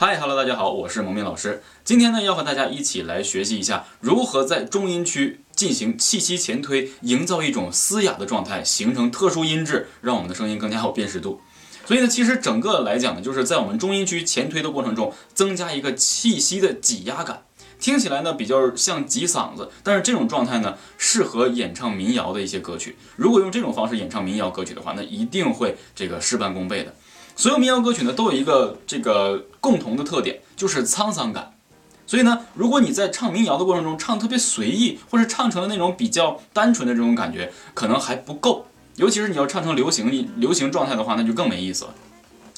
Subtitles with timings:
[0.00, 1.60] 嗨，Hello，大家好，我是蒙面老师。
[1.82, 11.40] 今天呢，要和大家一起来学习一下如何在中音区进行气息前推，营造一种嘶哑的状态，形成特殊音质，让我们的声音更加有辨识度。
[11.84, 17.42] 所以呢，其实整个来讲呢，就是在我们中音区前推的过程中，增加一个气息的挤压感，
[17.80, 22.94] 听起来呢比较像挤嗓子，但是这种状态呢，适合演唱民谣的一些歌曲。
[23.16, 26.94] 如果用这种方式演唱民谣歌曲的话，那一定会这个事半功倍的。
[27.38, 31.54] 所有民谣歌曲呢，都有一个这个共同的特点，就是沧桑感。
[32.04, 38.66] 所以呢，如果你在唱民谣的过程中唱特别随意，或者唱成了那种比较单纯的这种感觉，可能还不够。
[38.96, 41.94] 尤其是你要唱成流行流行状态的话，那就更没意思了。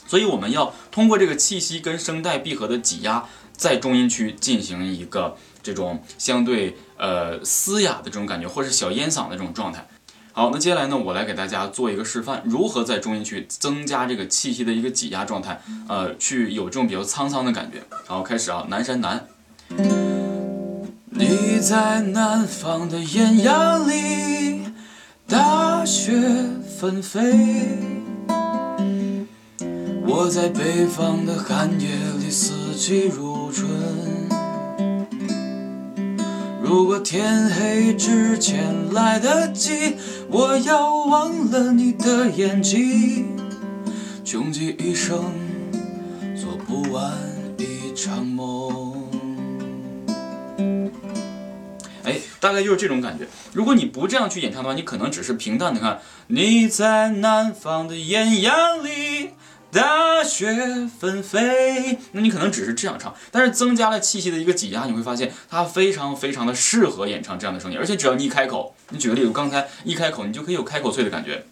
[0.06, 9.86] 所以我们要通过这个气息跟声带闭合的挤压，在中音区进行一个这种相对呃嘶哑的这种感觉，或是小烟嗓的这种状态。
[10.32, 17.82] 好，那接下来呢，我来给大家做一个示范，如何在中音区增加这个气息的一个挤压状态，呃，去有这种比较沧桑的感觉。
[18.06, 19.26] 好，开始啊，南山南。
[21.10, 24.62] 你在南方的艳阳里，
[25.26, 26.12] 大雪
[26.78, 27.20] 纷飞；
[30.06, 31.88] 我在北方的寒夜
[32.20, 33.68] 里，四季如春。
[36.70, 39.96] 如果天黑之前来得及，
[40.28, 43.36] 我要忘了你的眼睛，
[44.24, 45.34] 穷极一生
[46.40, 47.12] 做不完
[47.58, 48.94] 一场梦。
[52.04, 53.26] 哎，大概就是这种感觉。
[53.52, 59.30] 如果你不这样去演唱的话，你可能只是平淡的看你在南方的艳阳里。
[59.72, 71.44] 大雪纷飞，那你可能只是这样唱，但是增加了气息的一个挤压，你会发现它非常非常的适合演唱这样的声音，而且只要你一开口，你举个例子，刚才一开口，你就可以有开口脆的感觉。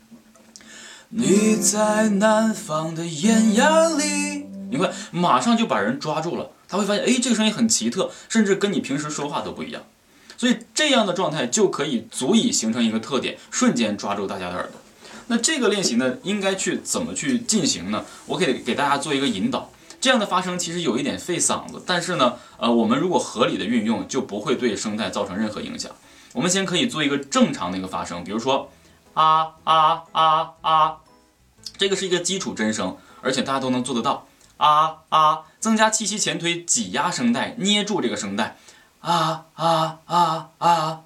[1.10, 9.84] 你在南方的艳阳里，你会马上就把人抓住了，他会发现，哎，这个声音很奇特，甚至跟你平时说话都不一样，
[10.36, 14.81] 所以这样的状态就可以足以形成一个特点，瞬间抓住大家的耳朵。
[15.28, 18.05] 那这个练习呢，应该去怎么去进行呢？
[18.27, 19.71] 我可以给大家做一个引导。
[20.00, 25.91] 这样的发声其实有一点费嗓子，但是呢，呃，我们如果合理的运用，就不会对声带造成任何影响。
[26.34, 28.71] 我们先可以做一个正常的一个发声，比如说
[29.15, 30.97] 啊啊啊啊，
[31.77, 34.27] 这个是一个基础真声，而且大家都能做得到。
[34.56, 38.56] 啊啊，增加气息前推，挤压声带，捏住这个声带。
[39.00, 41.00] 啊啊啊啊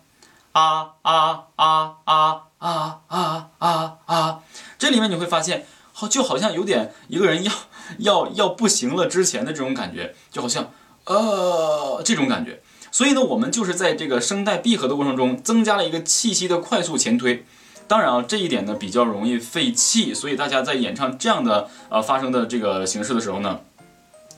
[0.53, 2.43] 啊啊啊啊。
[2.63, 4.39] 啊啊啊啊！
[4.79, 7.53] 这里面你会发现，好就好像有点一个人要
[7.99, 10.71] 要要不行了之前的这种感觉，就好像
[11.07, 12.63] 呃这种感觉。
[12.93, 17.45] 所以呢，我们就是在这个声带闭合的过程中，增加了一个气息的快速前推。
[17.89, 23.59] 当然啊，这一点呢比较容易费气，所以大家在演唱这样的呃发声的这个形式的时候呢，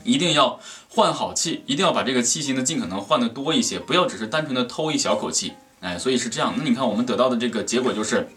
[0.03, 0.59] 一定要
[0.89, 5.53] 换好气，一定要把这个气息呢尽可能换的多一些，不要只是单纯的偷一小口气。
[5.81, 6.53] 哎，所以是这样。
[6.57, 8.27] 那你看，我们得到的这个结果就是：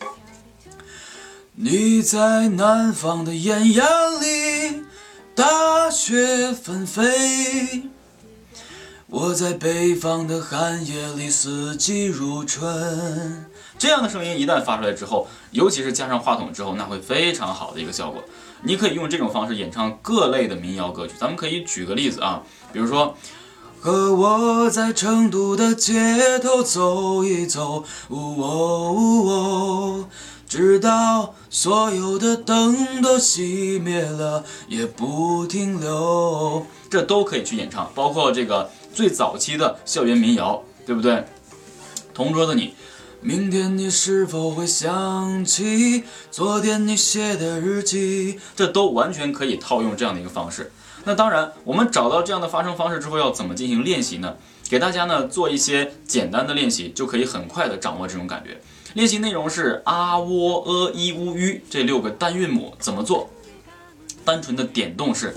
[1.55, 3.87] 你在南方的艳阳
[4.21, 4.83] 里，
[5.35, 7.89] 大雪纷飞；
[9.07, 13.47] 我在北方的寒夜里，四季如春。
[13.79, 18.23] 这样的声音一旦发出来之后，尤其是加上话筒之后，那会非常好的一个效果。
[18.63, 21.15] 你可以用这种方式演唱各类的民谣歌曲。
[21.19, 23.17] 咱们可以举个例子啊，比如说。
[23.81, 30.09] 和我在成都的街头走一走，呜哦呜哦，
[30.49, 36.67] 直到所有的灯都熄灭了也不停留。
[36.91, 41.25] 这都可以去演唱，包括这个最早期的校园民谣，对不对？
[42.13, 42.75] 同桌的你，
[43.21, 48.41] 明天你是否会想起昨天你写的日记？
[48.57, 50.73] 这都完全可以套用这样的一个方式。
[51.05, 54.37] 那当然，我们找到这样的发声方式之后，要怎么进行练习呢？
[54.69, 58.61] 给大家呢做一些简单的练习，就可以很快的掌握这种感觉。
[58.95, 63.31] 练习内容是啊、喔、呃、一、乌、吁这六个单韵母怎么做？
[64.25, 65.35] 单纯的点动是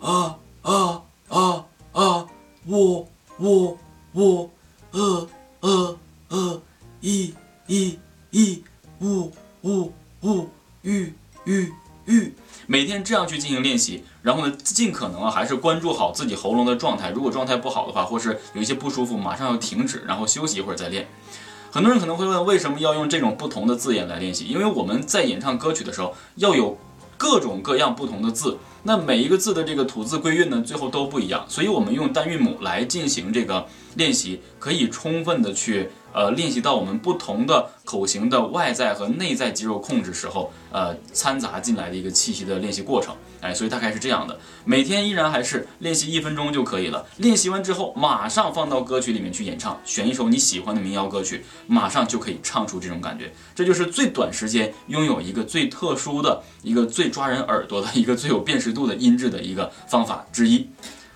[0.00, 2.26] 啊啊啊啊，
[2.66, 3.78] 喔喔
[4.14, 4.50] 喔，
[4.90, 5.28] 呃
[5.60, 5.98] 呃
[6.28, 6.62] 呃，
[7.00, 7.32] 一
[7.68, 7.96] 一
[8.30, 8.64] 一，
[9.00, 9.30] 呜
[9.62, 9.92] 呜
[10.22, 10.48] 呜，
[10.82, 11.14] 吁
[11.44, 11.72] 吁
[12.06, 12.34] 吁。
[12.68, 17.10] 每天这样去进行练习，然后呢，尽可能啊，还是关注好自己喉咙的状态。
[17.10, 21.06] 如果状态不好的话，或是有一些不舒服，马上要停止，然后休息一会儿再练。
[21.70, 24.46] 很多人可能会问，为什么要用这种不同的字眼来练习？
[24.46, 26.76] 因为我们在演唱歌曲的时候，要有
[27.16, 31.46] 各种各样不同的字，那每一个字的这个吐字归韵呢，最后都不一样。
[31.48, 33.64] 所以我们用单韵母来进行这个
[33.94, 43.14] 练习，可以充分的去呃练习到我们不同的口型的外在和内在肌肉控制时候，呃掺杂进来的一个气息的练习过程。
[43.42, 47.04] 哎，所以大概是这样的，每天依然还是练习一分钟就可以了。
[47.18, 53.30] 练习完之后，马上放到歌曲里面去演唱，选一首你喜欢的民谣歌曲，马上就可以唱出这种感觉。
[53.54, 60.66] 这就是最短时间拥有一个最特殊的一个最抓人耳朵的一个最有辨识度的音质的一个方法之一。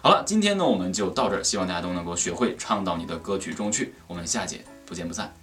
[0.02, 3.94] 好了，今天呢我们就到这儿，希望大家都能够学会唱到你的歌曲中去。
[4.06, 5.39] 我们下节不见不散。